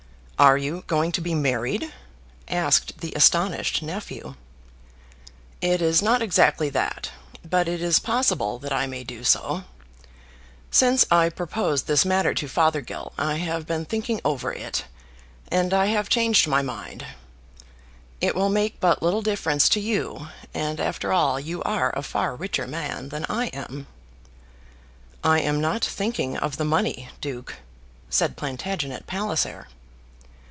"Are 0.41 0.57
you 0.57 0.83
going 0.87 1.11
to 1.11 1.21
be 1.21 1.35
married?" 1.35 1.93
asked 2.47 2.97
the 3.01 3.13
astonished 3.15 3.83
nephew. 3.83 4.33
"It 5.61 5.83
is 5.83 6.01
not 6.01 6.23
exactly 6.23 6.67
that, 6.69 7.11
but 7.47 7.67
it 7.67 7.79
is 7.79 7.99
possible 7.99 8.57
that 8.57 8.73
I 8.73 8.87
may 8.87 9.03
do 9.03 9.23
so. 9.23 9.65
Since 10.71 11.05
I 11.11 11.29
proposed 11.29 11.85
this 11.85 12.05
matter 12.05 12.33
to 12.33 12.47
Fothergill, 12.47 13.13
I 13.19 13.35
have 13.35 13.67
been 13.67 13.85
thinking 13.85 14.19
over 14.25 14.51
it, 14.51 14.85
and 15.49 15.75
I 15.75 15.85
have 15.93 16.09
changed 16.09 16.47
my 16.47 16.63
mind. 16.63 17.05
It 18.19 18.33
will 18.33 18.49
make 18.49 18.79
but 18.79 19.03
little 19.03 19.21
difference 19.21 19.69
to 19.69 19.79
you; 19.79 20.29
and 20.55 20.79
after 20.79 21.13
all 21.13 21.39
you 21.39 21.61
are 21.61 21.95
a 21.95 22.01
far 22.01 22.35
richer 22.35 22.65
man 22.65 23.09
than 23.09 23.27
I 23.29 23.49
am." 23.49 23.85
"I 25.23 25.39
am 25.41 25.61
not 25.61 25.85
thinking 25.85 26.35
of 26.35 26.59
money, 26.59 27.09
Duke," 27.19 27.57
said 28.09 28.35
Plantagenet 28.35 29.05
Palliser. 29.05 29.67